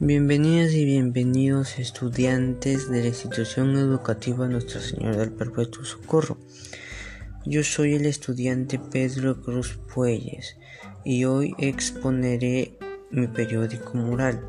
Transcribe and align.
Bienvenidas 0.00 0.74
y 0.74 0.84
bienvenidos 0.84 1.80
estudiantes 1.80 2.88
de 2.88 3.00
la 3.00 3.08
institución 3.08 3.76
educativa 3.76 4.46
Nuestra 4.46 4.80
Señora 4.80 5.16
del 5.16 5.32
Perpetuo 5.32 5.84
Socorro. 5.84 6.38
Yo 7.44 7.64
soy 7.64 7.94
el 7.94 8.06
estudiante 8.06 8.78
Pedro 8.78 9.42
Cruz 9.42 9.76
Puelles 9.92 10.56
y 11.04 11.24
hoy 11.24 11.52
exponeré 11.58 12.78
mi 13.10 13.26
periódico 13.26 13.94
moral 13.94 14.40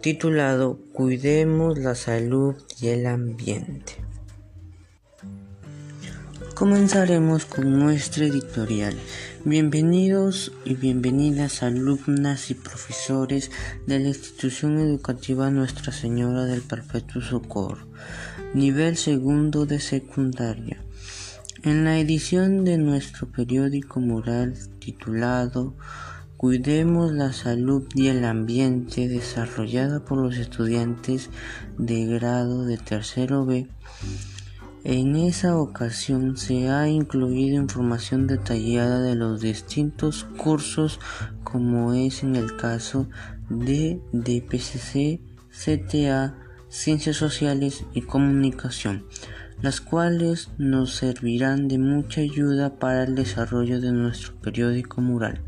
titulado 0.00 0.80
Cuidemos 0.92 1.78
la 1.78 1.94
salud 1.94 2.56
y 2.80 2.88
el 2.88 3.06
ambiente. 3.06 3.92
Comenzaremos 6.54 7.46
con 7.46 7.80
nuestra 7.80 8.26
editorial. 8.26 8.94
Bienvenidos 9.44 10.52
y 10.64 10.74
bienvenidas 10.74 11.64
alumnas 11.64 12.48
y 12.52 12.54
profesores 12.54 13.50
de 13.88 13.98
la 13.98 14.08
institución 14.08 14.78
educativa 14.78 15.50
Nuestra 15.50 15.92
Señora 15.92 16.44
del 16.44 16.62
Perpetuo 16.62 17.22
Socorro, 17.22 17.88
nivel 18.54 18.96
segundo 18.96 19.66
de 19.66 19.80
secundaria. 19.80 20.80
En 21.64 21.82
la 21.82 21.98
edición 21.98 22.64
de 22.64 22.78
nuestro 22.78 23.26
periódico 23.26 23.98
moral 23.98 24.54
titulado 24.78 25.74
Cuidemos 26.36 27.10
la 27.10 27.32
salud 27.32 27.88
y 27.96 28.08
el 28.08 28.24
ambiente 28.24 29.08
desarrollada 29.08 30.04
por 30.04 30.18
los 30.18 30.36
estudiantes 30.36 31.30
de 31.78 32.06
grado 32.06 32.64
de 32.64 32.78
tercero 32.78 33.44
B, 33.44 33.66
en 34.84 35.16
esa 35.16 35.56
ocasión 35.56 36.36
se 36.36 36.68
ha 36.68 36.86
incluido 36.88 37.56
información 37.56 38.26
detallada 38.26 39.00
de 39.00 39.14
los 39.14 39.40
distintos 39.40 40.24
cursos 40.36 41.00
como 41.42 41.94
es 41.94 42.22
en 42.22 42.36
el 42.36 42.54
caso 42.56 43.08
de 43.48 43.98
DPCC, 44.12 45.20
CTA, 45.48 46.34
Ciencias 46.68 47.16
Sociales 47.16 47.86
y 47.94 48.02
Comunicación, 48.02 49.06
las 49.62 49.80
cuales 49.80 50.50
nos 50.58 50.96
servirán 50.96 51.66
de 51.66 51.78
mucha 51.78 52.20
ayuda 52.20 52.76
para 52.78 53.04
el 53.04 53.14
desarrollo 53.14 53.80
de 53.80 53.92
nuestro 53.92 54.34
periódico 54.42 55.00
mural, 55.00 55.40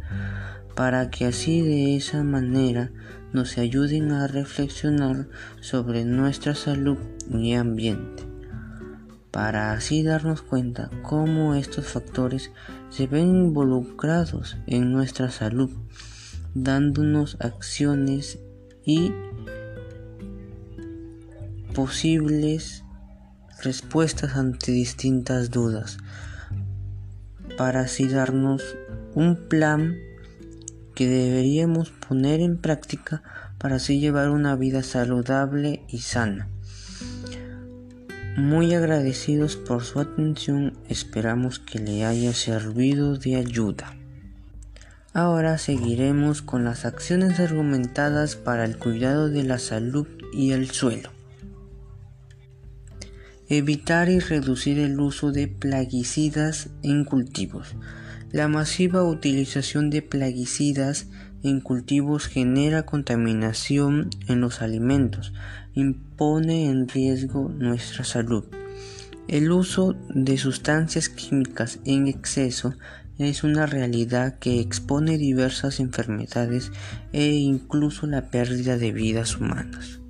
para 0.75 1.11
que 1.11 1.27
así 1.27 1.61
de 1.61 1.95
esa 1.95 2.25
manera 2.25 2.91
nos 3.35 3.59
ayuden 3.59 4.13
a 4.13 4.29
reflexionar 4.29 5.29
sobre 5.61 6.07
nuestra 6.07 6.55
salud 6.55 6.97
y 7.31 7.53
ambiente 7.53 8.36
para 9.37 9.73
así 9.73 10.03
darnos 10.03 10.41
cuenta 10.41 10.89
cómo 11.03 11.55
estos 11.55 11.89
factores 11.89 12.53
se 12.89 13.07
ven 13.07 13.37
involucrados 13.37 14.57
en 14.67 14.93
nuestra 14.93 15.31
salud, 15.31 15.69
dándonos 16.55 17.37
acciones 17.41 18.39
y 18.83 19.13
posibles 21.75 22.83
respuestas 23.63 24.37
ante 24.37 24.73
distintas 24.73 25.51
dudas, 25.51 25.99
para 27.59 27.81
así 27.81 28.09
darnos 28.09 28.63
un 29.15 29.37
plan 29.51 29.99
que 30.95 31.07
deberíamos 31.07 31.91
poner 31.91 32.41
en 32.41 32.57
práctica 32.57 33.23
para 33.59 33.77
así 33.77 34.01
llevar 34.01 34.31
una 34.31 34.57
vida 34.57 34.83
saludable 34.83 35.85
y 35.89 35.99
sana. 35.99 36.49
Muy 38.37 38.75
agradecidos 38.75 39.57
por 39.57 39.83
su 39.83 39.99
atención, 39.99 40.75
esperamos 40.91 41.59
que 41.59 41.79
le 41.79 42.05
haya 42.05 42.35
servido 42.35 43.17
de 43.17 43.37
ayuda. 43.37 43.97
Ahora 45.15 45.57
seguiremos 45.57 46.43
con 46.43 46.63
las 46.63 46.85
acciones 46.85 47.41
argumentadas 47.41 48.37
para 48.37 48.67
el 48.67 48.77
cuidado 48.77 49.31
de 49.31 49.43
la 49.43 49.59
salud 49.59 50.07
y 50.35 50.53
el 50.53 50.71
suelo. 50.71 51.09
Evitar 53.49 54.11
y 54.11 54.19
reducir 54.19 54.81
el 54.81 55.01
uso 55.01 55.33
de 55.33 55.49
plaguicidas 55.49 56.69
en 56.83 57.07
cultivos. 57.07 57.75
La 58.33 58.49
masiva 58.49 59.03
utilización 59.03 59.89
de 59.89 60.03
plaguicidas 60.03 61.07
en 61.43 61.61
cultivos 61.61 62.27
genera 62.27 62.85
contaminación 62.85 64.11
en 64.29 64.41
los 64.41 64.63
alimentos, 64.63 65.33
impone 65.75 66.67
en 66.67 66.89
riesgo 66.89 67.49
nuestra 67.49 68.05
salud. 68.05 68.45
El 69.29 69.51
uso 69.51 69.97
de 70.09 70.39
sustancias 70.39 71.09
químicas 71.09 71.81
en 71.85 72.07
exceso 72.07 72.75
es 73.19 73.45
una 73.45 73.67
realidad 73.67 74.39
que 74.39 74.61
expone 74.61 75.19
diversas 75.19 75.81
enfermedades 75.81 76.71
e 77.13 77.33
incluso 77.33 78.07
la 78.07 78.31
pérdida 78.31 78.77
de 78.77 78.93
vidas 78.93 79.37
humanas. 79.39 80.01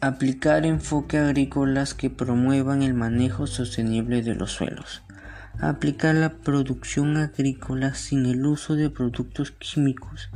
Aplicar 0.00 0.66
enfoques 0.66 1.20
agrícolas 1.20 1.94
que 1.94 2.10
promuevan 2.10 2.82
el 2.82 2.94
manejo 2.94 3.46
sostenible 3.46 4.22
de 4.22 4.34
los 4.34 4.52
suelos. 4.52 5.02
Aplicar 5.60 6.14
la 6.14 6.34
producción 6.34 7.16
agrícola 7.16 7.94
sin 7.94 8.26
el 8.26 8.46
uso 8.46 8.76
de 8.76 8.90
productos 8.90 9.50
químicos. 9.50 10.30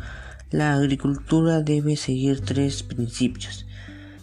La 0.50 0.74
agricultura 0.74 1.60
debe 1.60 1.94
seguir 1.94 2.40
tres 2.40 2.82
principios. 2.82 3.66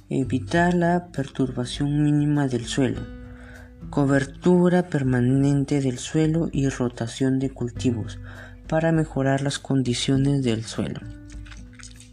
Evitar 0.09 0.73
la 0.73 1.07
perturbación 1.13 2.03
mínima 2.03 2.49
del 2.49 2.65
suelo. 2.65 2.99
Cobertura 3.89 4.89
permanente 4.89 5.79
del 5.79 5.99
suelo 5.99 6.49
y 6.51 6.67
rotación 6.67 7.39
de 7.39 7.49
cultivos 7.49 8.19
para 8.67 8.91
mejorar 8.91 9.41
las 9.41 9.57
condiciones 9.57 10.43
del 10.43 10.65
suelo 10.65 10.99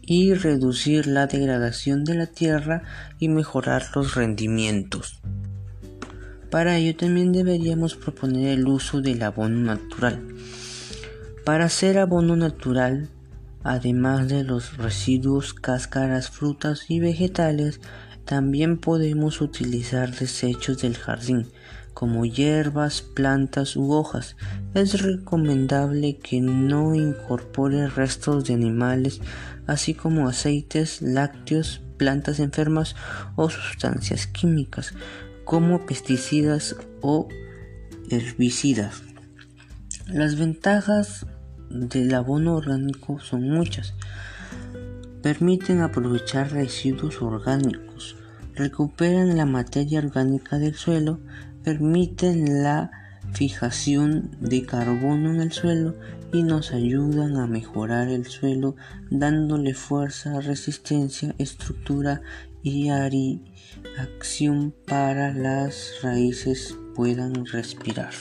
y 0.01 0.33
reducir 0.33 1.05
la 1.07 1.27
degradación 1.27 2.05
de 2.05 2.15
la 2.15 2.27
tierra 2.27 2.83
y 3.19 3.27
mejorar 3.27 3.83
los 3.93 4.15
rendimientos. 4.15 5.19
Para 6.49 6.77
ello 6.77 6.95
también 6.95 7.33
deberíamos 7.33 7.95
proponer 7.95 8.57
el 8.57 8.67
uso 8.67 9.01
del 9.01 9.21
abono 9.23 9.59
natural. 9.59 10.21
Para 11.43 11.65
hacer 11.65 11.97
abono 11.97 12.35
natural, 12.35 13.09
además 13.63 14.29
de 14.29 14.43
los 14.43 14.77
residuos, 14.77 15.53
cáscaras, 15.53 16.29
frutas 16.29 16.85
y 16.89 16.99
vegetales, 16.99 17.81
también 18.23 18.77
podemos 18.77 19.41
utilizar 19.41 20.13
desechos 20.13 20.81
del 20.81 20.97
jardín, 20.97 21.47
como 21.93 22.25
hierbas, 22.25 23.01
plantas 23.01 23.75
u 23.75 23.91
hojas. 23.91 24.35
Es 24.73 25.01
recomendable 25.01 26.17
que 26.17 26.41
no 26.41 26.95
incorpore 26.95 27.87
restos 27.87 28.45
de 28.45 28.53
animales, 28.53 29.19
así 29.65 29.93
como 29.93 30.27
aceites, 30.27 31.01
lácteos, 31.01 31.81
plantas 31.97 32.39
enfermas 32.39 32.95
o 33.35 33.49
sustancias 33.49 34.27
químicas, 34.27 34.93
como 35.47 35.85
pesticidas 35.85 36.75
o 37.01 37.29
herbicidas. 38.09 39.01
Las 40.05 40.37
ventajas 40.37 41.25
del 41.69 42.13
abono 42.13 42.57
orgánico 42.57 43.19
son 43.21 43.49
muchas. 43.49 43.93
Permiten 45.23 45.79
aprovechar 45.79 46.51
residuos 46.51 47.21
orgánicos, 47.21 48.17
recuperan 48.55 49.37
la 49.37 49.45
materia 49.45 49.99
orgánica 49.99 50.59
del 50.59 50.75
suelo, 50.75 51.21
permiten 51.63 52.61
la 52.61 52.91
fijación 53.31 54.31
de 54.41 54.65
carbono 54.65 55.33
en 55.33 55.39
el 55.39 55.53
suelo 55.53 55.95
y 56.33 56.43
nos 56.43 56.73
ayudan 56.73 57.37
a 57.37 57.47
mejorar 57.47 58.09
el 58.09 58.25
suelo 58.25 58.75
dándole 59.09 59.73
fuerza, 59.73 60.41
resistencia, 60.41 61.33
estructura 61.37 62.21
y 62.63 62.89
acción 63.97 64.73
para 64.85 65.33
las 65.33 65.93
raíces 66.01 66.75
puedan 66.95 67.45
respirar. 67.45 68.13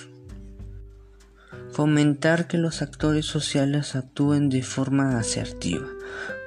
Fomentar 1.73 2.47
que 2.47 2.59
los 2.59 2.81
actores 2.81 3.27
sociales 3.27 3.97
actúen 3.97 4.49
de 4.49 4.63
forma 4.63 5.19
asertiva. 5.19 5.87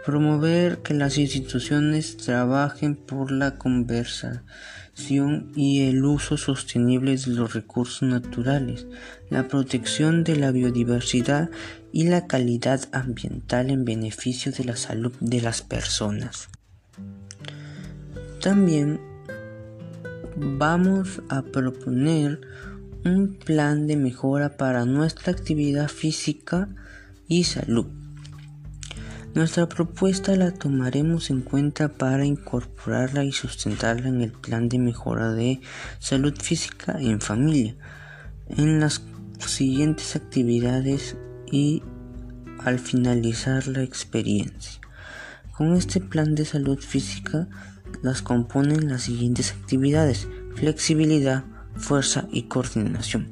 Promover 0.06 0.80
que 0.80 0.94
las 0.94 1.18
instituciones 1.18 2.18
trabajen 2.18 2.96
por 2.96 3.31
la 3.31 3.58
conversación 3.58 5.52
y 5.56 5.88
el 5.88 6.04
uso 6.04 6.38
sostenible 6.38 7.16
de 7.16 7.31
los 7.31 7.54
recursos 7.54 8.02
naturales, 8.02 8.88
la 9.30 9.48
protección 9.48 10.24
de 10.24 10.36
la 10.36 10.52
biodiversidad 10.52 11.52
y 11.92 12.06
la 12.06 12.25
calidad 12.25 12.81
ambiental 12.92 13.69
en 13.69 13.86
beneficio 13.86 14.52
de 14.52 14.63
la 14.63 14.75
salud 14.75 15.13
de 15.19 15.42
las 15.42 15.62
personas. 15.62 16.50
También 18.41 19.01
vamos 20.38 21.21
a 21.27 21.41
proponer 21.41 22.39
un 23.03 23.36
plan 23.36 23.86
de 23.86 23.97
mejora 23.97 24.56
para 24.56 24.86
nuestra 24.86 25.33
actividad 25.33 25.89
física 25.89 26.69
y 27.27 27.44
salud. 27.44 27.88
Nuestra 29.36 29.68
propuesta 29.68 30.36
la 30.38 30.53
tomaremos 30.53 31.30
en 31.30 31.41
cuenta 31.41 31.89
para 31.89 32.25
incorporarla 32.25 33.25
y 33.25 33.31
sustentarla 33.31 34.07
en 34.07 34.21
el 34.21 34.31
plan 34.31 34.69
de 34.69 34.80
mejora 34.80 35.33
de 35.33 35.59
salud 36.00 36.33
física 36.36 36.97
en 37.00 37.19
familia, 37.19 37.75
en 38.47 38.80
las 38.80 39.03
siguientes 39.39 40.15
actividades 40.15 41.18
y 41.51 41.83
al 42.59 42.80
finalizar 42.80 43.68
la 43.68 43.83
experiencia 43.83 44.81
Con 45.56 45.74
este 45.75 46.01
plan 46.01 46.36
de 46.36 46.45
salud 46.45 46.80
física 46.80 47.47
las 48.01 48.22
componen 48.22 48.90
las 48.90 49.04
siguientes 49.04 49.51
actividades, 49.51 50.28
flexibilidad, 50.56 51.46
fuerza 51.75 52.28
y 52.31 52.44
coordinación, 52.44 53.31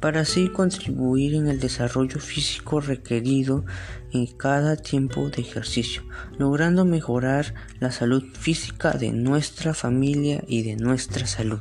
para 0.00 0.20
así 0.20 0.48
contribuir 0.48 1.34
en 1.34 1.48
el 1.48 1.60
desarrollo 1.60 2.18
físico 2.18 2.80
requerido 2.80 3.64
en 4.12 4.26
cada 4.26 4.76
tiempo 4.76 5.30
de 5.30 5.42
ejercicio, 5.42 6.02
logrando 6.38 6.84
mejorar 6.84 7.54
la 7.80 7.92
salud 7.92 8.24
física 8.32 8.92
de 8.92 9.12
nuestra 9.12 9.74
familia 9.74 10.42
y 10.46 10.62
de 10.62 10.76
nuestra 10.76 11.26
salud. 11.26 11.60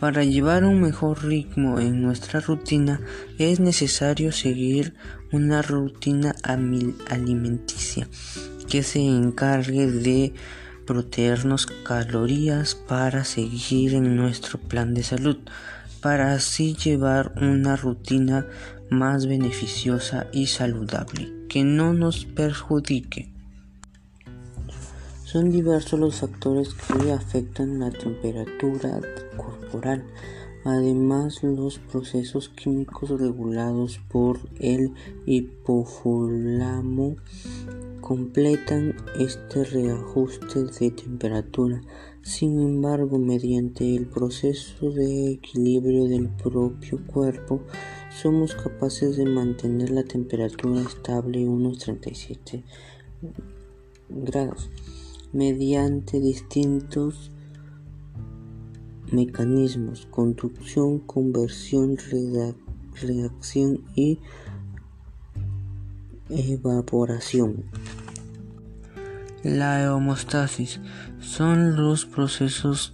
Para 0.00 0.24
llevar 0.24 0.64
un 0.64 0.80
mejor 0.80 1.24
ritmo 1.26 1.78
en 1.78 2.00
nuestra 2.00 2.40
rutina 2.40 3.02
es 3.38 3.60
necesario 3.60 4.32
seguir 4.32 4.94
una 5.30 5.60
rutina 5.60 6.34
alimenticia 7.06 8.08
que 8.66 8.82
se 8.82 9.00
encargue 9.00 9.90
de 9.90 10.32
proteernos 10.90 11.66
calorías 11.66 12.74
para 12.74 13.22
seguir 13.22 13.94
en 13.94 14.16
nuestro 14.16 14.58
plan 14.58 14.92
de 14.92 15.04
salud, 15.04 15.36
para 16.02 16.32
así 16.32 16.74
llevar 16.74 17.32
una 17.40 17.76
rutina 17.76 18.44
más 18.90 19.26
beneficiosa 19.26 20.26
y 20.32 20.48
saludable, 20.48 21.32
que 21.48 21.62
no 21.62 21.92
nos 21.92 22.24
perjudique. 22.24 23.32
Son 25.22 25.52
diversos 25.52 26.00
los 26.00 26.16
factores 26.16 26.74
que 26.74 27.12
afectan 27.12 27.78
la 27.78 27.92
temperatura 27.92 29.00
corporal, 29.36 30.02
además 30.64 31.44
los 31.44 31.78
procesos 31.78 32.48
químicos 32.48 33.10
regulados 33.10 34.00
por 34.08 34.40
el 34.58 34.92
hipofulamo 35.24 37.14
completan 38.10 38.96
este 39.20 39.62
reajuste 39.62 40.64
de 40.64 40.90
temperatura. 40.90 41.80
Sin 42.22 42.60
embargo, 42.60 43.20
mediante 43.20 43.94
el 43.94 44.08
proceso 44.08 44.90
de 44.90 45.34
equilibrio 45.34 46.06
del 46.06 46.28
propio 46.28 47.06
cuerpo, 47.06 47.60
somos 48.10 48.56
capaces 48.56 49.16
de 49.16 49.26
mantener 49.26 49.90
la 49.90 50.02
temperatura 50.02 50.80
estable 50.80 51.46
unos 51.46 51.78
37 51.78 52.64
grados 54.08 54.70
mediante 55.32 56.18
distintos 56.18 57.30
mecanismos, 59.12 60.08
conducción, 60.10 60.98
conversión, 60.98 61.96
reacción 63.00 63.84
y 63.94 64.18
evaporación. 66.30 67.64
La 69.42 69.94
homeostasis 69.94 70.80
son 71.18 71.74
los 71.74 72.04
procesos 72.04 72.92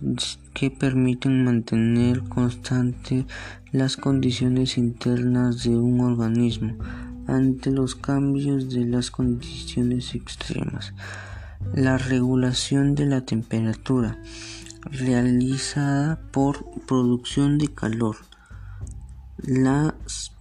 que 0.54 0.70
permiten 0.70 1.44
mantener 1.44 2.22
constantes 2.22 3.24
las 3.72 3.96
condiciones 3.96 4.78
internas 4.78 5.64
de 5.64 5.70
un 5.70 6.00
organismo 6.00 6.76
ante 7.26 7.72
los 7.72 7.96
cambios 7.96 8.70
de 8.70 8.84
las 8.84 9.10
condiciones 9.10 10.14
extremas. 10.14 10.94
La 11.74 11.98
regulación 11.98 12.94
de 12.94 13.06
la 13.06 13.22
temperatura 13.22 14.16
realizada 14.82 16.20
por 16.30 16.64
producción 16.86 17.58
de 17.58 17.74
calor. 17.74 18.18
Las 19.38 20.32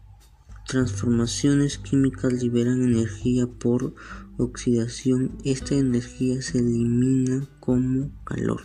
transformaciones 0.68 1.80
químicas 1.80 2.31
liberan 2.31 2.84
energía 2.84 3.48
por 3.48 3.96
oxidación. 4.38 5.38
Esta 5.44 5.76
energía 5.76 6.42
se 6.42 6.60
elimina 6.60 7.48
como 7.60 8.12
calor. 8.24 8.64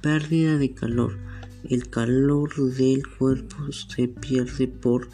Pérdida 0.00 0.58
de 0.58 0.74
calor. 0.74 1.18
El 1.64 1.88
calor 1.88 2.54
del 2.74 3.02
cuerpo 3.06 3.72
se 3.72 4.08
pierde 4.08 4.68
por 4.68 5.08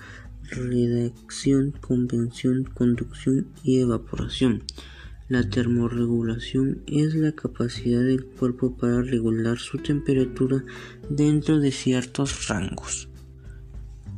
reacción, 0.50 1.72
convención, 1.80 2.64
conducción 2.64 3.48
y 3.62 3.80
evaporación. 3.80 4.64
La 5.28 5.48
termorregulación 5.48 6.82
es 6.88 7.14
la 7.14 7.32
capacidad 7.32 8.02
del 8.02 8.24
cuerpo 8.26 8.76
para 8.76 9.00
regular 9.00 9.58
su 9.58 9.78
temperatura 9.78 10.64
dentro 11.08 11.60
de 11.60 11.70
ciertos 11.70 12.48
rangos. 12.48 13.08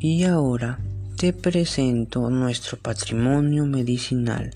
Y 0.01 0.25
ahora 0.25 0.81
te 1.23 1.33
presento 1.33 2.31
nuestro 2.31 2.79
patrimonio 2.79 3.65
medicinal. 3.65 4.51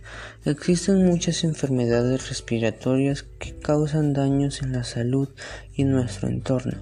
Existen 0.45 1.07
muchas 1.07 1.45
enfermedades 1.45 2.29
respiratorias 2.29 3.25
que 3.39 3.57
causan 3.57 4.13
daños 4.13 4.63
en 4.63 4.73
la 4.73 4.83
salud 4.83 5.29
y 5.75 5.83
en 5.83 5.93
nuestro 5.93 6.27
entorno, 6.27 6.73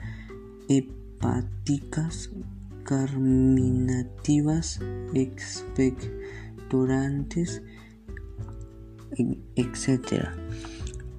hepáticas, 0.69 2.31
carminativas, 2.85 4.81
expectorantes, 5.15 7.63
etc. 9.57 10.29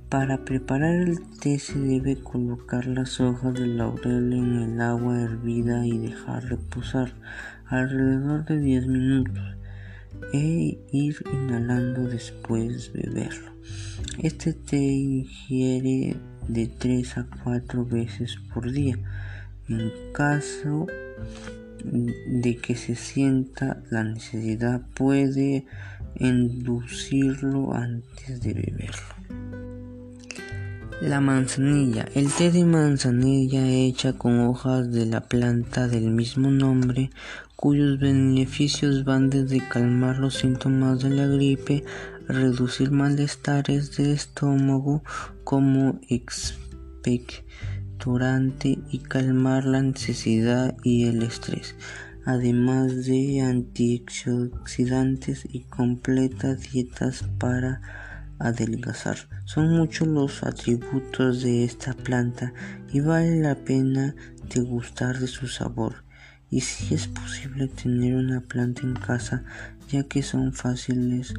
Para 0.10 0.46
preparar 0.46 0.96
el 0.96 1.20
té 1.40 1.60
se 1.60 1.80
debe 1.80 2.18
colocar 2.18 2.86
las 2.86 3.20
hojas 3.20 3.56
de 3.56 3.66
laurel 3.68 4.32
en 4.34 4.62
el 4.62 4.82
agua 4.82 5.22
hervida 5.22 5.86
y 5.86 5.98
dejar 5.98 6.46
reposar 6.46 7.14
alrededor 7.68 8.46
de 8.46 8.60
10 8.60 8.88
minutos 8.88 9.58
e 10.34 10.78
ir 10.92 11.16
inhalando 11.34 12.08
después 12.08 12.92
beberlo. 12.94 13.52
Este 14.20 14.54
té 14.54 14.78
ingiere 14.78 16.16
de 16.48 16.68
3 16.68 17.18
a 17.18 17.28
4 17.44 17.86
veces 17.86 18.38
por 18.54 18.72
día. 18.72 18.98
En 19.68 19.92
caso 20.14 20.88
de 21.84 22.58
que 22.58 22.76
se 22.76 22.96
sienta 22.96 23.82
la 23.90 24.04
necesidad 24.04 24.82
puede 24.94 25.66
inducirlo 26.18 27.74
antes 27.74 28.42
de 28.42 28.54
beberlo. 28.54 29.16
La 31.02 31.20
manzanilla. 31.20 32.06
El 32.16 32.32
té 32.32 32.52
de 32.52 32.64
manzanilla 32.64 33.68
hecha 33.68 34.14
con 34.14 34.40
hojas 34.40 34.92
de 34.92 35.06
la 35.06 35.22
planta 35.22 35.88
del 35.90 36.10
mismo 36.10 36.50
nombre, 36.52 37.10
cuyos 37.56 38.00
beneficios 38.00 39.06
van 39.06 39.30
desde 39.30 39.66
calmar 39.68 40.18
los 40.18 40.36
síntomas 40.36 41.02
de 41.02 41.10
la 41.10 41.28
gripe, 41.28 41.84
reducir 42.28 42.92
malestares 42.92 43.98
de 43.98 44.12
estómago 44.12 45.04
como 45.44 46.00
expectorante 46.10 48.78
y 48.90 49.00
calmar 49.00 49.66
la 49.66 49.82
necesidad 49.82 50.78
y 50.84 51.06
el 51.06 51.24
estrés, 51.24 51.76
además 52.26 53.06
de 53.06 53.42
antioxidantes 53.42 55.48
y 55.50 55.62
completas 55.62 56.72
dietas 56.72 57.24
para 57.40 57.82
adelgazar. 58.40 59.18
Son 59.46 59.76
muchos 59.76 60.08
los 60.08 60.44
atributos 60.44 61.42
de 61.42 61.64
esta 61.64 61.94
planta 61.94 62.54
y 62.92 63.00
vale 63.00 63.40
la 63.40 63.56
pena 63.56 64.16
degustar 64.54 65.20
de 65.20 65.28
su 65.28 65.48
sabor. 65.48 66.05
Y 66.50 66.62
si 66.62 66.94
es 66.94 67.08
posible 67.08 67.68
tener 67.68 68.16
una 68.16 68.42
planta 68.42 68.82
en 68.84 68.94
casa 68.94 69.44
ya 69.90 70.04
que 70.04 70.24
son 70.24 70.54
fáciles 70.54 71.34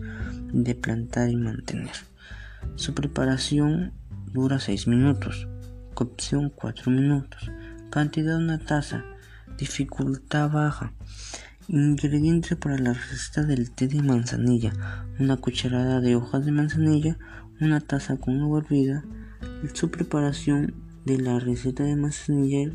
de 0.52 0.75
plantar 0.75 1.30
y 1.30 1.36
mantener. 1.36 1.92
Su 2.75 2.94
preparación 2.94 3.92
dura 4.32 4.60
6 4.60 4.88
minutos, 4.88 5.48
cocción 5.94 6.50
4 6.50 6.90
minutos, 6.92 7.50
cantidad 7.90 8.36
una 8.36 8.58
taza, 8.58 9.04
dificultad 9.58 10.50
baja. 10.50 10.92
Ingredientes 11.68 12.56
para 12.56 12.78
la 12.78 12.92
receta 12.92 13.42
del 13.42 13.72
té 13.72 13.88
de 13.88 14.00
manzanilla: 14.00 14.72
una 15.18 15.36
cucharada 15.36 16.00
de 16.00 16.14
hojas 16.14 16.44
de 16.44 16.52
manzanilla, 16.52 17.18
una 17.60 17.80
taza 17.80 18.18
con 18.18 18.40
agua 18.40 18.60
hervida. 18.60 19.04
Su 19.72 19.90
preparación 19.90 20.75
de 21.04 21.18
la 21.18 21.40
receta 21.40 21.82
de 21.82 21.96
manzanilla 21.96 22.72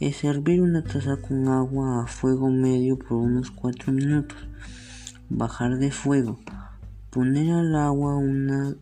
es 0.00 0.22
hervir 0.22 0.62
una 0.62 0.84
taza 0.84 1.16
con 1.16 1.48
agua 1.48 2.04
a 2.04 2.06
fuego 2.06 2.50
medio 2.50 2.98
por 2.98 3.18
unos 3.18 3.50
4 3.50 3.92
minutos. 3.92 4.38
Bajar 5.28 5.78
de 5.78 5.90
fuego. 5.90 6.38
Poner 7.10 7.52
al 7.52 7.74
agua 7.74 8.16
unas 8.16 8.76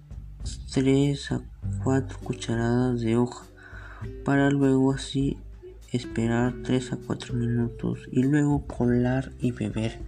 3 0.73 1.33
a 1.33 1.41
4 1.83 2.19
cucharadas 2.23 3.01
de 3.01 3.17
hoja 3.17 3.47
para 4.25 4.51
luego 4.51 4.93
así 4.93 5.39
esperar 5.91 6.55
3 6.63 6.93
a 6.93 6.97
4 7.07 7.35
minutos 7.35 8.01
y 8.13 8.23
luego 8.23 8.67
colar 8.67 9.33
y 9.41 9.53
beber 9.53 9.99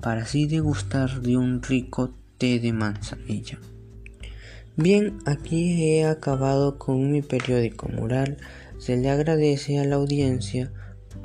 para 0.00 0.22
así 0.22 0.46
degustar 0.46 1.20
de 1.20 1.36
un 1.36 1.62
rico 1.62 2.14
té 2.38 2.58
de 2.60 2.72
manzanilla. 2.72 3.58
Bien, 4.78 5.18
aquí 5.24 5.82
he 5.84 6.06
acabado 6.06 6.78
con 6.78 7.10
mi 7.10 7.22
periódico 7.22 7.88
mural. 7.88 8.36
Se 8.86 8.96
le 8.96 9.10
agradece 9.10 9.80
a 9.80 9.84
la 9.84 9.96
audiencia 9.96 10.72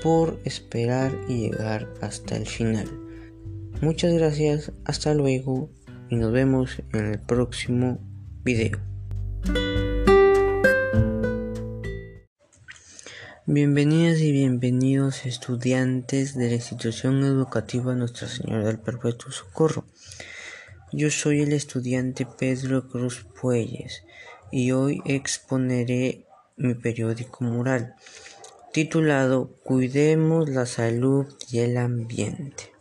por 0.02 0.40
esperar 0.46 1.16
y 1.28 1.42
llegar 1.42 1.94
hasta 2.02 2.36
el 2.36 2.48
final. 2.48 2.90
Muchas 3.84 4.16
gracias, 4.16 4.72
hasta 4.84 5.14
luego 5.14 5.70
y 6.10 6.16
nos 6.16 6.32
vemos 6.32 6.82
en 6.92 7.06
el 7.06 7.20
próximo 7.20 8.00
video. 8.44 8.80
Bienvenidas 13.46 14.22
y 14.22 14.32
bienvenidos 14.32 15.28
estudiantes 15.28 16.36
de 16.36 16.48
la 16.48 16.56
institución 16.56 17.24
educativa 17.24 17.94
Nuestra 17.94 18.28
Señora 18.28 18.66
del 18.66 18.80
Perpetuo 18.80 19.32
Socorro. 19.32 19.86
Yo 20.92 21.12
soy 21.12 21.42
el 21.42 21.54
estudiante 21.54 22.26
Pedro 22.26 22.88
Cruz 22.88 23.24
Puelles 23.40 24.04
y 24.52 24.72
hoy 24.72 25.00
exponeré 25.06 26.26
mi 26.58 26.74
periódico 26.76 27.44
mural 27.44 27.96
titulado 28.72 29.52
Cuidemos 29.64 30.50
la 30.50 30.66
salud 30.66 31.28
y 31.52 31.60
el 31.60 31.76
ambiente. 31.78 32.72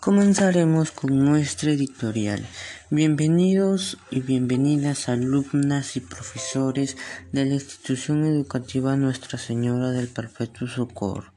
Comenzaremos 0.00 0.90
con 0.90 1.24
nuestra 1.24 1.70
editorial. 1.70 2.44
Bienvenidos 2.90 3.98
y 4.10 4.20
bienvenidas 4.20 5.08
alumnas 5.08 5.96
y 5.96 6.00
profesores 6.00 6.96
de 7.32 7.44
la 7.44 7.54
institución 7.54 8.24
educativa 8.24 8.96
Nuestra 8.96 9.38
Señora 9.38 9.90
del 9.90 10.08
Perpetuo 10.08 10.66
Socorro, 10.66 11.32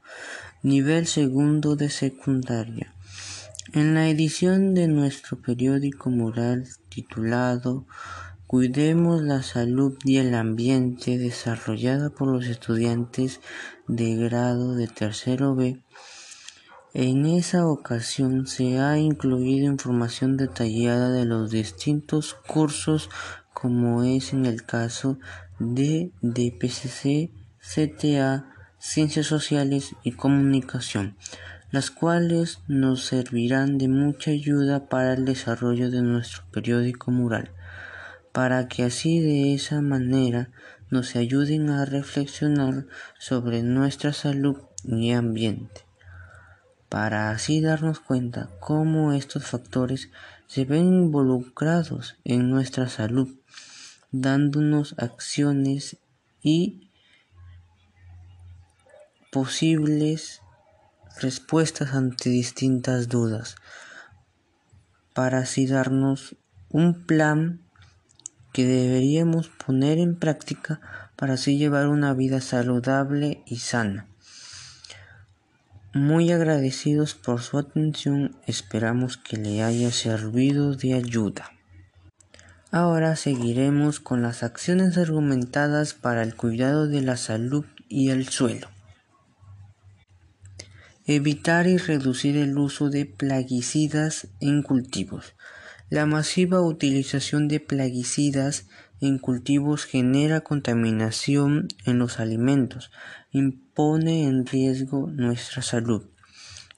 nivel 0.62 1.06
segundo 1.06 1.76
de 1.76 1.90
secundaria. 1.90 2.94
En 3.72 3.94
la 3.94 4.08
edición 4.08 4.74
de 4.74 4.88
nuestro 4.88 5.40
periódico 5.40 6.10
moral 6.10 6.66
titulado 6.88 7.86
Cuidemos 8.50 9.22
la 9.22 9.44
salud 9.44 9.96
y 10.04 10.16
el 10.16 10.34
ambiente 10.34 11.18
desarrollada 11.18 12.10
por 12.10 12.26
los 12.26 12.46
estudiantes 12.46 13.40
de 13.86 14.16
grado 14.16 14.74
de 14.74 14.88
tercero 14.88 15.54
B, 15.54 15.80
en 16.92 17.26
esa 17.26 17.68
ocasión 17.68 18.48
se 18.48 18.80
ha 18.80 18.98
incluido 18.98 19.66
información 19.66 20.36
detallada 20.36 21.12
de 21.12 21.26
los 21.26 21.52
distintos 21.52 22.34
cursos 22.34 23.08
como 23.54 24.02
es 24.02 24.32
en 24.32 24.44
el 24.46 24.64
caso 24.64 25.20
de 25.60 26.10
DPCC, 26.20 27.30
CTA, 27.60 28.52
Ciencias 28.80 29.26
Sociales 29.26 29.94
y 30.02 30.10
Comunicación, 30.10 31.16
las 31.70 31.92
cuales 31.92 32.58
nos 32.66 33.04
servirán 33.04 33.78
de 33.78 33.86
mucha 33.86 34.32
ayuda 34.32 34.88
para 34.88 35.12
el 35.12 35.24
desarrollo 35.24 35.88
de 35.92 36.02
nuestro 36.02 36.42
periódico 36.50 37.12
mural, 37.12 37.52
para 38.32 38.68
que 38.68 38.84
así 38.84 39.20
de 39.20 39.54
esa 39.54 39.80
manera 39.80 40.50
nos 40.90 41.16
ayuden 41.16 41.70
a 41.70 41.84
reflexionar 41.84 42.86
sobre 43.18 43.62
nuestra 43.62 44.12
salud 44.12 44.56
y 44.84 45.12
ambiente. 45.12 45.84
Para 46.88 47.30
así 47.30 47.60
darnos 47.60 48.00
cuenta 48.00 48.50
cómo 48.58 49.12
estos 49.12 49.46
factores 49.46 50.10
se 50.46 50.64
ven 50.64 50.86
involucrados 51.04 52.16
en 52.24 52.50
nuestra 52.50 52.88
salud, 52.88 53.28
dándonos 54.10 54.96
acciones 54.98 55.98
y 56.42 56.90
posibles 59.30 60.42
respuestas 61.20 61.94
ante 61.94 62.30
distintas 62.30 63.08
dudas, 63.08 63.54
para 65.14 65.38
así 65.38 65.66
darnos 65.66 66.36
un 66.68 67.06
plan 67.06 67.69
que 68.52 68.66
deberíamos 68.66 69.48
poner 69.48 69.98
en 69.98 70.16
práctica 70.16 70.80
para 71.16 71.34
así 71.34 71.58
llevar 71.58 71.88
una 71.88 72.14
vida 72.14 72.40
saludable 72.40 73.42
y 73.46 73.56
sana. 73.56 74.06
Muy 75.92 76.30
agradecidos 76.30 77.14
por 77.14 77.42
su 77.42 77.58
atención, 77.58 78.36
esperamos 78.46 79.16
que 79.16 79.36
le 79.36 79.62
haya 79.62 79.90
servido 79.90 80.74
de 80.76 80.94
ayuda. 80.94 81.50
Ahora 82.70 83.16
seguiremos 83.16 83.98
con 83.98 84.22
las 84.22 84.44
acciones 84.44 84.96
argumentadas 84.96 85.94
para 85.94 86.22
el 86.22 86.36
cuidado 86.36 86.86
de 86.86 87.00
la 87.00 87.16
salud 87.16 87.64
y 87.88 88.10
el 88.10 88.28
suelo. 88.28 88.68
Evitar 91.06 91.66
y 91.66 91.76
reducir 91.76 92.36
el 92.36 92.56
uso 92.56 92.88
de 92.88 93.06
plaguicidas 93.06 94.28
en 94.38 94.62
cultivos. 94.62 95.34
La 95.90 96.06
masiva 96.06 96.60
utilización 96.60 97.48
de 97.48 97.58
plaguicidas 97.58 98.68
en 99.00 99.18
cultivos 99.18 99.86
genera 99.86 100.42
contaminación 100.42 101.66
en 101.84 101.98
los 101.98 102.20
alimentos, 102.20 102.92
impone 103.32 104.28
en 104.28 104.46
riesgo 104.46 105.08
nuestra 105.10 105.62
salud. 105.62 106.04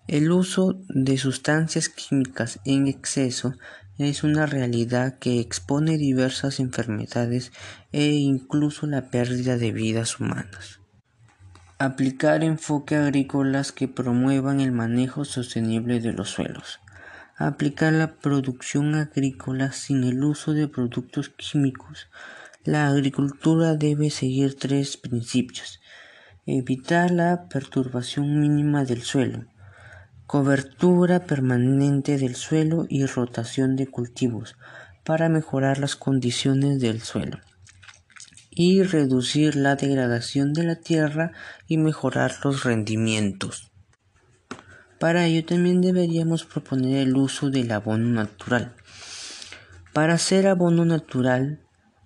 El 0.08 0.32
uso 0.32 0.80
de 0.88 1.18
sustancias 1.18 1.90
químicas 1.90 2.58
en 2.64 2.86
exceso 2.86 3.54
es 3.98 4.24
una 4.24 4.46
realidad 4.46 5.18
que 5.18 5.40
expone 5.40 5.98
diversas 5.98 6.58
enfermedades 6.58 7.52
e 7.92 8.12
incluso 8.12 8.86
la 8.86 9.10
pérdida 9.10 9.58
de 9.58 9.72
vidas 9.72 10.20
humanas. 10.20 10.80
Aplicar 11.78 12.44
enfoques 12.44 12.98
agrícolas 12.98 13.72
que 13.72 13.88
promuevan 13.88 14.60
el 14.60 14.72
manejo 14.72 15.26
sostenible 15.26 16.00
de 16.00 16.14
los 16.14 16.30
suelos. 16.30 16.80
Aplicar 17.36 17.92
la 17.92 18.16
producción 18.16 18.94
agrícola 18.94 19.72
sin 19.72 20.04
el 20.04 20.22
uso 20.22 20.52
de 20.52 20.68
productos 20.68 21.30
químicos. 21.30 22.08
La 22.64 22.88
agricultura 22.88 23.74
debe 23.74 24.10
seguir 24.10 24.56
tres 24.58 24.96
principios 24.96 25.80
evitar 26.46 27.12
la 27.12 27.48
perturbación 27.48 28.40
mínima 28.40 28.84
del 28.84 29.02
suelo, 29.02 29.44
cobertura 30.26 31.24
permanente 31.24 32.18
del 32.18 32.34
suelo 32.34 32.86
y 32.88 33.06
rotación 33.06 33.76
de 33.76 33.86
cultivos 33.86 34.56
para 35.04 35.28
mejorar 35.28 35.78
las 35.78 35.94
condiciones 35.96 36.80
del 36.80 37.00
suelo. 37.00 37.38
y 38.54 38.82
reducir 38.82 39.56
la 39.56 39.76
degradación 39.76 40.52
de 40.52 40.64
la 40.64 40.76
tierra 40.76 41.32
y 41.66 41.78
mejorar 41.78 42.34
los 42.44 42.64
rendimientos. 42.64 43.71
Para 45.02 45.26
ello 45.26 45.44
también 45.44 45.80
deberíamos 45.80 46.44
proponer 46.44 46.98
el 46.98 47.16
uso 47.16 47.50
del 47.50 47.72
abono 47.72 48.06
natural. 48.06 48.76
Para 49.92 50.14
hacer 50.14 50.46
abono 50.46 50.84
natural, 50.84 51.58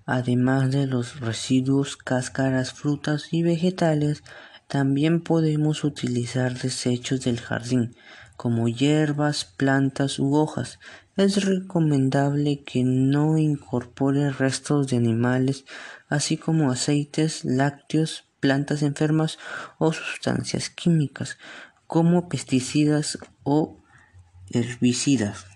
además 0.06 0.70
de 0.70 0.86
los 0.86 1.20
residuos, 1.20 1.98
cáscaras, 1.98 2.72
frutas 2.72 3.34
y 3.34 3.42
vegetales, 3.42 4.22
también 4.66 5.20
podemos 5.20 5.84
utilizar 5.84 6.58
desechos 6.58 7.20
del 7.20 7.38
jardín, 7.38 7.94
como 8.38 8.66
hierbas, 8.66 9.44
plantas 9.44 10.18
u 10.18 10.34
hojas. 10.34 10.78
Es 11.18 11.44
recomendable 11.44 12.62
que 12.64 12.82
no 12.82 13.36
incorpore 13.36 14.30
restos 14.30 14.88
de 14.88 14.96
animales, 14.96 15.66
así 16.08 16.38
como 16.38 16.70
aceites, 16.70 17.44
lácteos, 17.44 18.24
plantas 18.40 18.82
enfermas 18.82 19.38
o 19.78 19.92
sustancias 19.92 20.70
químicas, 20.70 21.36
como 21.86 22.28
pesticidas 22.28 23.18
o 23.42 23.78
herbicidas. 24.50 25.46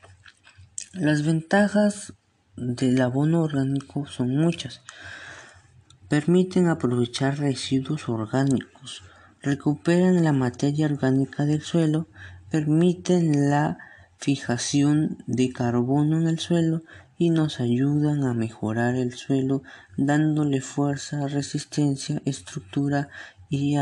Las 0.93 1.25
ventajas 1.25 2.15
del 2.57 3.01
abono 3.01 3.43
orgánico 3.43 4.07
son 4.07 4.37
muchas. 4.37 4.83
Permiten 6.09 6.69
aprovechar 6.69 7.39
residuos 7.39 8.09
orgánicos, 8.09 9.03
recuperan 9.43 10.25
la 10.25 10.33
materia 10.33 10.87
orgánica 10.87 11.45
del 11.45 11.63
suelo, 11.63 12.09
permiten 12.51 13.51
la 13.51 13.79
fijación 14.19 15.23
de 15.27 15.53
carbono 15.53 16.21
en 16.21 16.27
el 16.27 16.39
suelo 16.39 16.83
y 17.17 17.31
nos 17.31 17.61
ayudan 17.61 18.25
a 18.25 18.35
mejorar 18.35 18.97
el 18.97 19.13
suelo 19.13 19.63
dándole 19.97 20.61
fuerza, 20.61 21.29
resistencia, 21.29 22.21
estructura 22.25 23.09
y 23.49 23.77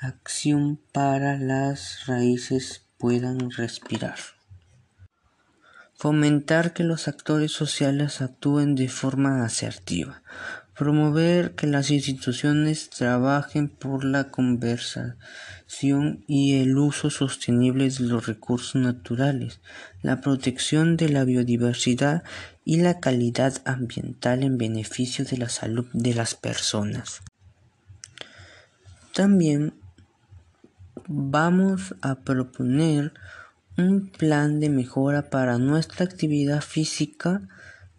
acción 0.00 0.80
para 0.92 1.36
las 1.36 2.06
raíces 2.06 2.84
puedan 2.98 3.50
respirar. 3.50 4.16
Fomentar 5.94 6.72
que 6.72 6.84
los 6.84 7.08
actores 7.08 7.50
sociales 7.50 8.20
actúen 8.20 8.76
de 8.76 8.88
forma 8.88 9.44
asertiva. 9.44 10.22
Promover 10.76 11.56
que 11.56 11.66
las 11.66 11.90
instituciones 11.90 12.88
trabajen 12.88 13.68
por 13.68 14.04
la 14.04 14.30
conversación 14.30 16.24
y 16.28 16.60
el 16.60 16.78
uso 16.78 17.10
sostenible 17.10 17.90
de 17.90 18.04
los 18.04 18.28
recursos 18.28 18.80
naturales, 18.80 19.60
la 20.02 20.20
protección 20.20 20.96
de 20.96 21.08
la 21.08 21.24
biodiversidad 21.24 22.22
y 22.64 22.76
la 22.76 23.00
calidad 23.00 23.60
ambiental 23.64 24.44
en 24.44 24.56
beneficio 24.56 25.24
de 25.24 25.38
la 25.38 25.48
salud 25.48 25.88
de 25.92 26.14
las 26.14 26.36
personas. 26.36 27.22
También 29.12 29.74
vamos 31.06 31.94
a 32.02 32.16
proponer 32.16 33.12
un 33.76 34.08
plan 34.08 34.58
de 34.58 34.70
mejora 34.70 35.30
para 35.30 35.58
nuestra 35.58 36.04
actividad 36.04 36.60
física 36.62 37.42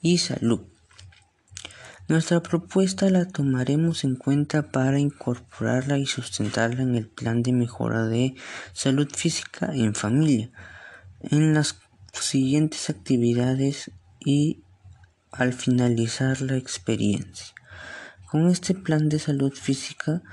y 0.01 0.17
salud. 0.17 0.61
Nuestra 2.09 2.41
propuesta 2.41 3.09
la 3.09 3.27
tomaremos 3.27 4.03
en 4.03 4.15
cuenta 4.15 4.71
para 4.71 4.99
incorporarla 4.99 5.99
y 5.99 6.07
sustentarla 6.07 6.81
en 6.81 6.95
el 6.95 7.07
plan 7.07 7.43
de 7.43 7.53
mejora 7.53 8.07
de 8.07 8.33
salud 8.73 9.07
física 9.15 9.71
en 9.75 9.93
familia, 9.93 10.49
en 11.21 11.53
las 11.53 11.79
siguientes 12.11 12.89
actividades 12.89 13.91
y 14.25 14.63
al 15.31 15.53
finalizar 15.53 16.41
la 16.41 16.57
experiencia. 16.57 17.53
Con 18.29 18.49
este 18.49 18.73
plan 18.73 19.07
de 19.09 19.19
salud 19.19 19.53
física 19.53 20.23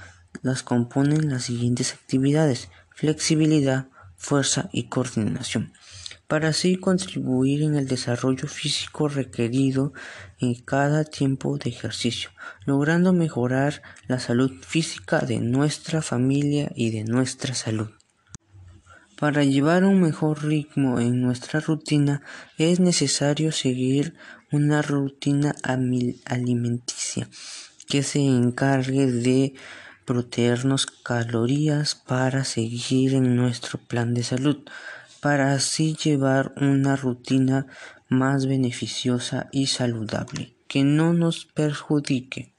las 0.43 0.63
componen 0.63 1.31
las 1.31 1.45
siguientes 1.45 1.95
actividades, 1.95 2.69
flexibilidad, 2.95 3.89
fuerza 4.17 4.69
y 4.73 4.89
coordinación 4.89 5.73
para 6.27 6.49
así 6.49 6.77
contribuir 6.77 7.63
en 7.63 7.77
el 7.77 7.87
desarrollo 7.87 8.49
físico 8.49 9.09
requerido 9.09 9.93
en 10.41 10.55
cada 10.55 11.05
tiempo 11.05 11.57
de 11.57 11.71
ejercicio, 11.71 12.31
logrando 12.65 13.13
mejorar 13.13 13.83
la 14.09 14.19
salud 14.19 14.51
física 14.61 15.21
de 15.21 15.39
nuestra 15.39 16.03
familia 16.03 16.73
y 16.75 16.91
de 16.91 17.05
nuestra 17.05 17.55
salud. 17.55 17.91
Para 19.19 19.45
llevar 19.45 19.85
un 19.85 20.01
mejor 20.01 20.45
ritmo 20.45 21.01
en 21.01 21.23
nuestra 21.23 21.61
rutina 21.61 22.23
es 22.59 22.81
necesario 22.81 23.51
seguir 23.53 24.15
una 24.53 24.83
rutina 24.83 25.55
alimenticia 25.63 27.29
que 27.89 28.03
se 28.03 28.19
encargue 28.19 29.07
de 29.07 29.55
proteernos 30.07 30.87
calorías 30.87 31.95
para 31.95 32.45
seguir 32.45 33.15
en 33.15 33.37
nuestro 33.37 33.79
plan 33.79 34.15
de 34.15 34.23
salud 34.23 34.59
para 35.21 35.53
así 35.53 35.97
llevar 35.97 36.55
una 36.57 36.95
rutina 36.95 37.67
más 38.09 38.47
beneficiosa 38.47 39.49
y 39.51 39.67
saludable, 39.67 40.55
que 40.69 40.85
no 40.85 41.13
nos 41.13 41.47
perjudique. 41.47 42.53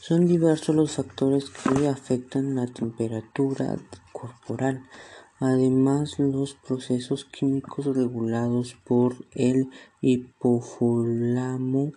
Son 0.00 0.26
diversos 0.26 0.74
los 0.74 0.96
factores 0.96 1.50
que 1.50 1.86
afectan 1.86 2.56
la 2.56 2.66
temperatura 2.66 3.76
corporal, 4.10 4.82
además 5.38 6.18
los 6.18 6.54
procesos 6.54 7.24
químicos 7.24 7.86
regulados 7.86 8.74
por 8.84 9.14
el 9.32 9.70
hipofólamo 10.00 11.92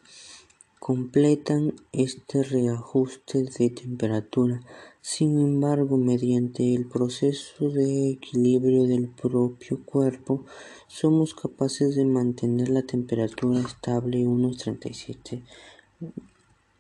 completan 0.80 1.74
este 1.92 2.44
reajuste 2.44 3.44
de 3.44 3.70
temperatura. 3.70 4.62
Sin 5.02 5.40
embargo, 5.40 5.98
mediante 5.98 6.74
el 6.74 6.88
proceso 6.88 7.70
de 7.70 8.12
equilibrio 8.12 8.84
del 8.84 9.10
propio 9.10 9.84
cuerpo, 9.84 10.46
somos 10.88 11.34
capaces 11.34 11.96
de 11.96 12.06
mantener 12.06 12.70
la 12.70 12.84
temperatura 12.84 13.60
estable 13.60 14.28
unos 14.28 14.58
37 14.58 15.44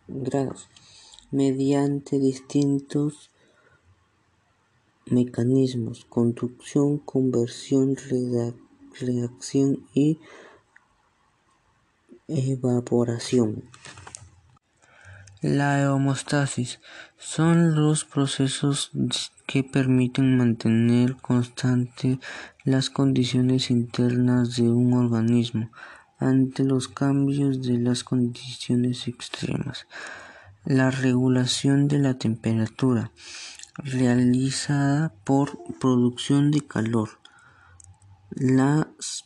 grados 0.07 0.69
mediante 1.31 2.19
distintos 2.19 3.31
mecanismos, 5.05 6.05
conducción, 6.05 6.97
conversión, 6.97 7.95
reacción 8.99 9.85
y 9.93 10.19
evaporación. 12.27 13.63
La 15.41 15.93
homeostasis 15.93 16.79
son 17.17 17.75
los 17.75 18.03
procesos 18.03 18.91
que 19.45 19.63
permiten 19.63 20.37
mantener 20.37 21.17
constantes 21.17 22.17
las 22.63 22.89
condiciones 22.89 23.69
internas 23.69 24.55
de 24.55 24.63
un 24.63 24.93
organismo 24.93 25.69
ante 26.17 26.63
los 26.63 26.87
cambios 26.87 27.61
de 27.61 27.77
las 27.77 28.03
condiciones 28.03 29.07
extremas. 29.07 29.85
La 30.63 30.89
regulación 30.89 31.87
de 31.87 31.99
la 31.99 32.17
temperatura 32.17 33.11
realizada 33.77 35.13
por 35.25 35.59
producción 35.79 36.49
de 36.49 36.61
calor. 36.61 37.19
Las 38.31 39.24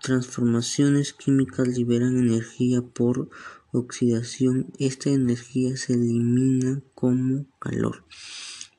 transformaciones 0.00 1.12
químicas 1.12 1.68
liberan 1.68 2.18
energía 2.18 2.82
por 2.82 3.28
oxidación, 3.72 4.72
esta 4.78 5.10
energía 5.10 5.76
se 5.76 5.94
elimina 5.94 6.82
como 6.94 7.46
calor. 7.58 8.04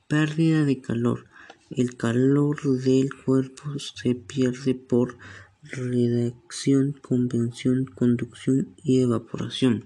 Pérdida 0.08 0.64
de 0.64 0.82
calor. 0.82 1.26
El 1.70 1.98
calor 1.98 2.62
del 2.80 3.10
cuerpo 3.14 3.78
se 3.78 4.16
pierde 4.16 4.74
por 4.74 5.18
reacción, 5.64 6.94
convención, 6.94 7.86
conducción 7.86 8.74
y 8.84 9.02
evaporación. 9.02 9.86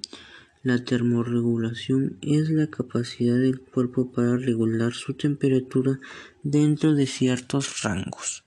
La 0.63 0.85
termorregulación 0.85 2.19
es 2.21 2.51
la 2.51 2.67
capacidad 2.67 3.35
del 3.35 3.61
cuerpo 3.61 4.11
para 4.11 4.37
regular 4.37 4.93
su 4.93 5.15
temperatura 5.15 5.99
dentro 6.43 6.93
de 6.93 7.07
ciertos 7.07 7.81
rangos. 7.81 8.43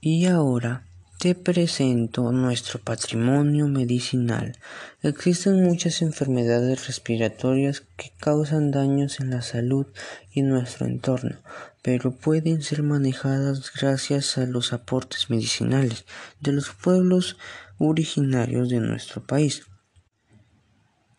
Y 0.00 0.26
ahora 0.26 0.86
te 1.20 1.34
presento 1.34 2.32
nuestro 2.32 2.78
patrimonio 2.78 3.68
medicinal. 3.68 4.56
Existen 5.02 5.62
muchas 5.62 6.00
enfermedades 6.00 6.86
respiratorias 6.86 7.82
que 7.98 8.10
causan 8.18 8.70
daños 8.70 9.20
en 9.20 9.28
la 9.28 9.42
salud 9.42 9.86
y 10.32 10.40
nuestro 10.40 10.86
entorno, 10.86 11.36
pero 11.82 12.12
pueden 12.12 12.62
ser 12.62 12.82
manejadas 12.82 13.70
gracias 13.78 14.38
a 14.38 14.46
los 14.46 14.72
aportes 14.72 15.28
medicinales 15.28 16.06
de 16.40 16.52
los 16.52 16.70
pueblos 16.70 17.36
originarios 17.76 18.70
de 18.70 18.80
nuestro 18.80 19.22
país 19.22 19.64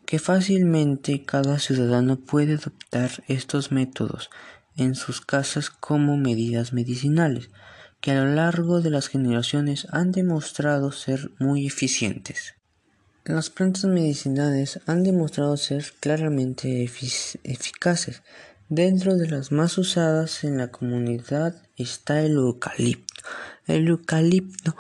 que 0.08 0.18
fácilmente 0.18 1.26
cada 1.26 1.60
ciudadano 1.60 2.18
puede 2.20 2.56
adoptar 2.56 3.24
estos 3.28 3.72
métodos 3.72 4.32
en 4.78 4.96
sus 4.96 5.22
casas 5.22 5.70
como 5.70 6.18
medidas 6.18 6.74
medicinales 6.74 7.52
que 8.02 8.12
a 8.12 8.16
lo 8.16 8.26
largo 8.34 8.82
de 8.82 8.90
las 8.90 9.08
generaciones 9.08 9.88
han 9.92 10.12
demostrado 10.12 10.92
ser 10.92 11.32
muy 11.40 11.68
eficientes. 11.68 12.56
Las 13.24 13.52
plantas 13.52 13.86
medicinales 13.86 14.80
han 14.88 15.04
demostrado 15.04 15.56
ser 15.56 15.86
claramente 16.00 16.84
eficaces. 16.84 18.24
Dentro 18.68 19.16
de 19.16 19.30
las 19.30 19.52
más 19.52 19.78
usadas 19.78 20.44
en 20.44 20.58
la 20.58 20.70
comunidad 20.70 21.62
está 21.78 22.22
el 22.22 22.32
eucalipto. 22.32 23.22
El 23.68 23.88
eucalipto, 23.88 24.76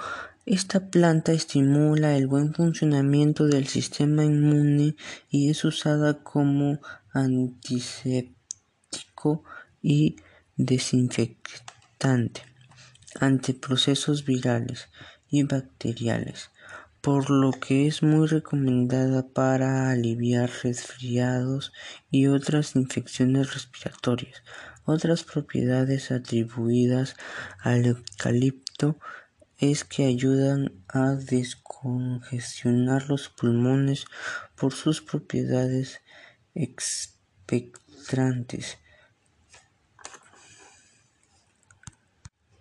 esta 0.48 0.90
planta 0.90 1.34
estimula 1.34 2.18
el 2.18 2.26
buen 2.26 2.56
funcionamiento 2.56 3.46
del 3.46 3.68
sistema 3.68 4.26
inmune 4.26 4.96
y 5.30 5.52
es 5.52 5.64
usada 5.64 6.24
como 6.24 6.80
antiséptico 7.14 9.44
y 9.84 10.16
desinfectante 10.56 12.51
ante 13.20 13.54
procesos 13.54 14.26
virales 14.26 14.88
y 15.30 15.44
bacteriales, 15.44 16.50
por 17.02 17.30
lo 17.30 17.52
que 17.52 17.88
es 17.88 18.04
muy 18.04 18.28
recomendada 18.28 19.28
para 19.28 19.90
aliviar 19.90 20.50
resfriados 20.64 21.74
y 22.10 22.28
otras 22.28 22.76
infecciones 22.76 23.54
respiratorias. 23.54 24.44
Otras 24.86 25.24
propiedades 25.24 26.12
atribuidas 26.12 27.16
al 27.60 27.86
eucalipto 27.86 28.98
es 29.58 29.84
que 29.84 30.06
ayudan 30.06 30.72
a 30.88 31.12
descongestionar 31.12 33.10
los 33.10 33.28
pulmones 33.30 34.06
por 34.56 34.74
sus 34.74 35.02
propiedades 35.02 36.02
expectrantes 36.56 38.78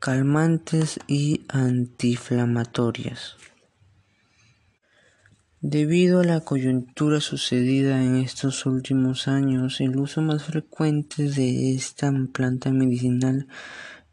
calmantes 0.00 0.98
y 1.06 1.42
antiinflamatorias. 1.48 3.36
Debido 5.60 6.20
a 6.20 6.24
la 6.24 6.40
coyuntura 6.40 7.20
sucedida 7.20 8.02
en 8.02 8.16
estos 8.16 8.64
últimos 8.64 9.28
años, 9.28 9.78
el 9.82 9.98
uso 9.98 10.22
más 10.22 10.44
frecuente 10.44 11.24
de 11.24 11.74
esta 11.74 12.10
planta 12.32 12.70
medicinal 12.70 13.46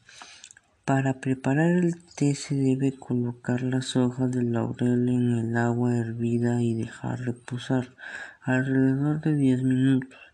Para 0.83 1.21
preparar 1.21 1.71
el 1.71 2.03
té 2.13 2.35
se 2.35 2.55
debe 2.55 2.91
colocar 2.91 3.61
las 3.61 3.95
hojas 3.95 4.29
de 4.31 4.43
laurel 4.43 5.07
en 5.07 5.31
el 5.31 5.55
agua 5.55 5.95
hervida 5.95 6.61
y 6.61 6.73
dejar 6.73 7.21
reposar 7.21 7.95
alrededor 8.41 9.21
de 9.21 9.33
10 9.33 9.63
minutos 9.63 10.26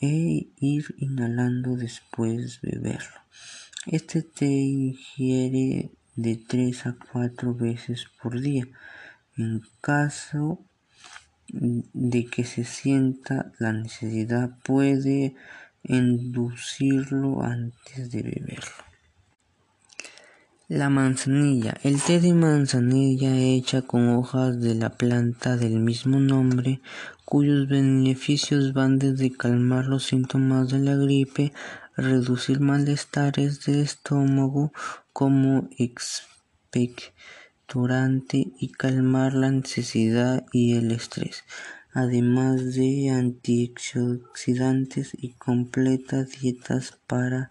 e 0.00 0.48
ir 0.58 0.94
inhalando 0.98 1.76
después 1.76 2.60
beberlo. 2.60 3.20
Este 3.86 4.22
té 4.22 4.46
ingiere 4.46 5.90
de 6.16 6.36
3 6.36 6.86
a 6.86 6.96
4 7.12 7.54
veces 7.54 8.06
por 8.20 8.40
día. 8.40 8.66
En 9.36 9.62
caso 9.80 10.64
de 11.52 12.26
que 12.26 12.44
se 12.44 12.64
sienta 12.64 13.52
la 13.58 13.72
necesidad 13.72 14.58
puede 14.62 15.34
inducirlo 15.82 17.42
antes 17.42 18.10
de 18.10 18.22
beberlo. 18.22 18.89
La 20.70 20.86
manzanilla. 20.88 21.74
El 21.82 22.00
té 22.00 22.20
de 22.20 22.32
manzanilla 22.32 23.36
hecha 23.36 23.82
con 23.82 24.08
hojas 24.08 24.60
de 24.60 24.76
la 24.76 24.90
planta 24.90 25.56
del 25.56 25.80
mismo 25.80 26.20
nombre, 26.20 26.80
cuyos 27.24 27.66
beneficios 27.66 28.72
van 28.72 29.00
desde 29.00 29.32
calmar 29.32 29.86
los 29.86 30.04
síntomas 30.04 30.68
de 30.68 30.78
la 30.78 30.94
gripe, 30.94 31.52
reducir 31.96 32.60
malestares 32.60 33.64
de 33.64 33.82
estómago 33.82 34.72
como 35.12 35.68
expectorante 35.76 38.52
y 38.56 38.68
calmar 38.68 39.34
la 39.34 39.50
necesidad 39.50 40.46
y 40.52 40.76
el 40.76 40.92
estrés, 40.92 41.42
además 41.92 42.76
de 42.76 43.10
antioxidantes 43.10 45.10
y 45.18 45.30
completas 45.30 46.28
dietas 46.40 46.96
para 47.08 47.50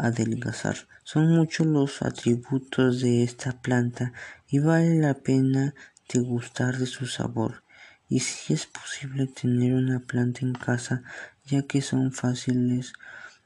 adelgazar. 0.00 0.76
Son 1.04 1.34
muchos 1.34 1.66
los 1.66 2.02
atributos 2.02 3.00
de 3.00 3.22
esta 3.22 3.52
planta 3.60 4.12
y 4.48 4.58
vale 4.58 4.98
la 4.98 5.14
pena 5.14 5.74
degustar 6.12 6.78
de 6.78 6.86
su 6.86 7.06
sabor 7.06 7.62
y 8.08 8.20
si 8.20 8.52
es 8.52 8.66
posible 8.66 9.28
tener 9.28 9.74
una 9.74 10.00
planta 10.00 10.40
en 10.42 10.52
casa 10.52 11.02
ya 11.44 11.62
que 11.62 11.80
son 11.80 12.12
fáciles 12.12 12.92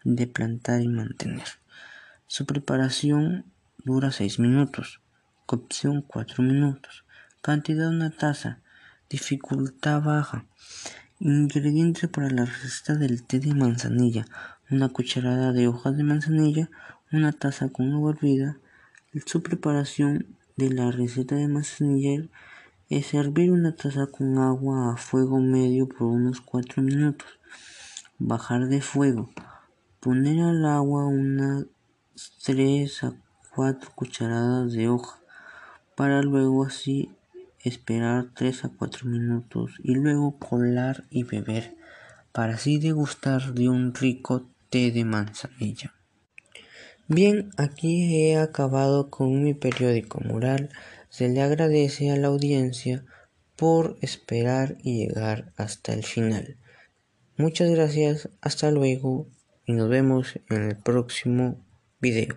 de 0.05 0.27
plantar 0.27 0.81
y 0.81 0.88
mantener. 0.88 1.47
Su 2.27 2.47
preparación 2.47 3.45
dura 3.85 4.11
6 4.11 4.38
minutos, 4.38 5.01
cocción 5.47 6.03
4 6.03 6.43
minutos, 6.43 7.05
cantidad 7.43 7.88
una 7.88 8.11
taza, 8.11 8.61
dificultad 9.11 10.03
baja. 10.03 10.47
Ingredientes 11.20 12.11
para 12.11 12.29
la 12.29 12.44
receta 12.44 12.94
del 12.96 13.22
té 13.22 13.38
de 13.38 13.55
manzanilla 13.55 14.27
una 14.70 14.88
cucharada 14.88 15.53
de 15.53 15.68
hojas 15.68 15.96
de 15.96 16.05
manzanilla, 16.05 16.70
una 17.12 17.33
taza 17.33 17.68
con 17.68 17.92
agua 17.92 18.12
hervida. 18.12 18.57
Su 19.27 19.42
preparación 19.42 20.27
de 20.57 20.70
la 20.70 20.90
receta 20.90 21.37
de 21.37 21.48
manzanilla 21.48 22.27
es 22.88 23.14
hervir 23.14 23.53
una 23.53 23.74
taza 23.74 24.07
con 24.07 24.38
agua 24.38 24.94
a 24.94 24.96
fuego 24.96 25.38
medio 25.38 25.88
por 25.88 26.09
unos 26.09 26.40
4 26.40 26.83
minutos. 26.83 27.29
Bajar 28.18 28.68
de 28.68 28.81
fuego. 28.81 29.31
Poner 30.00 30.40
al 30.40 30.64
agua 30.64 31.07
unas 31.07 31.66
3 32.44 33.05
a 33.05 33.14
4 33.55 33.90
cucharadas 33.94 34.72
de 34.72 34.88
hoja 34.88 35.20
para 35.94 36.22
luego 36.22 36.64
así 36.64 37.11
esperar 37.64 38.31
3 38.35 38.66
a 38.66 38.68
4 38.68 39.09
minutos 39.09 39.72
y 39.83 39.94
luego 39.94 40.38
colar 40.38 41.05
y 41.11 41.24
beber 41.24 41.77
para 42.33 42.55
así 42.55 42.79
degustar 42.79 43.55
de 43.55 43.68
un 43.68 43.94
rico 43.94 44.48
de 44.83 45.05
manzanilla. 45.05 45.94
Bien, 47.07 47.50
aquí 47.57 48.16
he 48.16 48.38
acabado 48.38 49.09
con 49.09 49.42
mi 49.42 49.55
periódico 49.55 50.20
mural. 50.20 50.70
Se 51.11 51.29
le 51.29 51.42
agradece 51.42 52.11
a 52.11 52.16
la 52.16 52.29
audiencia 52.29 53.05
por 53.57 53.96
esperar 54.00 54.77
y 54.83 55.07
llegar 55.07 55.53
hasta 55.57 55.92
el 55.92 56.03
final. 56.03 56.57
Muchas 57.37 57.70
gracias, 57.70 58.31
hasta 58.40 58.70
luego 58.70 59.29
y 59.64 59.74
nos 59.74 59.88
vemos 59.88 60.40
en 60.50 60.62
el 60.70 60.77
próximo 60.77 61.64
video. 62.00 62.37